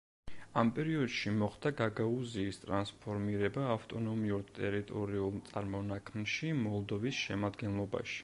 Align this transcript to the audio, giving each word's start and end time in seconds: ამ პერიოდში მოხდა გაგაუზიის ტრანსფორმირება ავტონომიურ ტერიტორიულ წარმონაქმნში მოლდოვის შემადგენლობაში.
ამ 0.59 0.69
პერიოდში 0.77 1.33
მოხდა 1.41 1.71
გაგაუზიის 1.81 2.57
ტრანსფორმირება 2.61 3.67
ავტონომიურ 3.75 4.47
ტერიტორიულ 4.57 5.37
წარმონაქმნში 5.51 6.53
მოლდოვის 6.65 7.21
შემადგენლობაში. 7.29 8.19